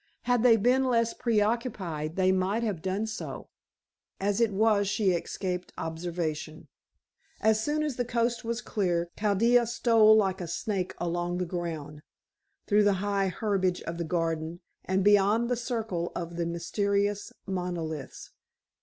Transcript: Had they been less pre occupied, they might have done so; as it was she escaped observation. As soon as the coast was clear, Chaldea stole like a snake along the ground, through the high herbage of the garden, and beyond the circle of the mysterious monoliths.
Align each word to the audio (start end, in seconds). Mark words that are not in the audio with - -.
Had 0.23 0.41
they 0.41 0.57
been 0.57 0.85
less 0.89 1.13
pre 1.13 1.41
occupied, 1.41 2.15
they 2.15 2.31
might 2.31 2.63
have 2.63 2.81
done 2.81 3.05
so; 3.05 3.49
as 4.19 4.41
it 4.41 4.51
was 4.51 4.87
she 4.87 5.11
escaped 5.11 5.71
observation. 5.77 6.69
As 7.39 7.63
soon 7.63 7.83
as 7.83 7.97
the 7.97 8.03
coast 8.03 8.43
was 8.43 8.61
clear, 8.61 9.09
Chaldea 9.15 9.67
stole 9.67 10.15
like 10.17 10.41
a 10.41 10.47
snake 10.47 10.95
along 10.97 11.37
the 11.37 11.45
ground, 11.45 12.01
through 12.65 12.83
the 12.83 12.93
high 12.93 13.27
herbage 13.27 13.83
of 13.83 13.99
the 13.99 14.03
garden, 14.03 14.61
and 14.85 15.03
beyond 15.03 15.49
the 15.51 15.55
circle 15.55 16.11
of 16.15 16.35
the 16.35 16.47
mysterious 16.47 17.31
monoliths. 17.45 18.31